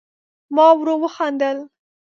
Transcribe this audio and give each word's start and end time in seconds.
ما 0.55 0.67
ورو 0.79 0.95
وخندل 1.03 1.57